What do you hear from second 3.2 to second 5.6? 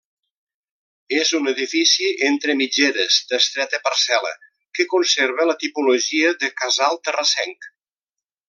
d'estreta parcel·la, que conserva la